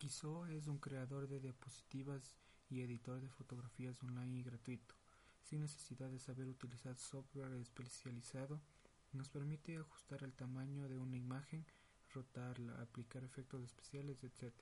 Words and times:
Kiso 0.00 0.46
es 0.46 0.66
un 0.66 0.78
creador 0.78 1.28
de 1.28 1.40
diapositivas 1.40 2.34
y 2.70 2.80
editor 2.80 3.20
de 3.20 3.28
fotografías 3.28 4.02
online 4.02 4.38
y 4.38 4.42
gratuito. 4.42 4.94
Sin 5.42 5.60
necesidad 5.60 6.08
de 6.08 6.18
saber 6.18 6.48
utilizar 6.48 6.96
software 6.96 7.52
especializado, 7.56 8.62
nos 9.12 9.28
permite 9.28 9.76
ajustar 9.76 10.22
el 10.22 10.32
tamaño 10.32 10.88
de 10.88 10.96
una 10.96 11.18
imagen, 11.18 11.66
rotarla, 12.14 12.80
aplicar 12.80 13.24
efectos 13.24 13.62
especiales, 13.62 14.24
etc. 14.24 14.54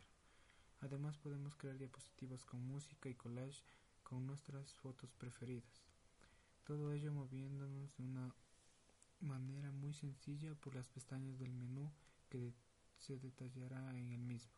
Además 0.80 1.16
podemos 1.18 1.54
crear 1.54 1.78
diapositivas 1.78 2.44
con 2.44 2.66
música 2.66 3.08
y 3.08 3.14
collage 3.14 3.62
con 4.02 4.26
nuestras 4.26 4.74
fotos 4.74 5.14
preferidas. 5.14 5.84
Todo 6.64 6.92
ello 6.92 7.12
moviéndonos 7.12 7.96
de 7.96 8.02
una 8.02 8.34
manera 9.20 9.70
muy 9.70 9.94
sencilla 9.94 10.56
por 10.56 10.74
las 10.74 10.88
pestañas 10.88 11.38
del 11.38 11.52
menú 11.52 11.92
que 12.28 12.56
se 12.96 13.20
detallará 13.20 13.96
en 13.96 14.10
el 14.10 14.24
mismo. 14.24 14.57